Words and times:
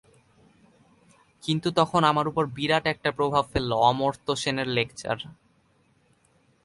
কিন্তু 1.43 1.67
তখন 1.71 2.01
আমার 2.03 2.25
ওপর 2.27 2.43
বিরাট 2.47 2.85
একটা 2.87 3.09
প্রভাব 3.11 3.43
ফেলল 3.51 3.71
অমর্ত্য 3.89 4.27
সেনের 4.35 4.67
লেকচার। 4.67 5.17